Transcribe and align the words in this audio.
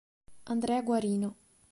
Andrea 0.45 0.81
Guarino 0.81 1.29